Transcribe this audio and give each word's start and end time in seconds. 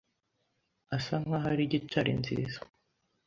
asa 0.95 1.15
nkaho 1.23 1.47
ari 1.53 1.63
gitari 1.71 2.11
nziza. 2.19 2.59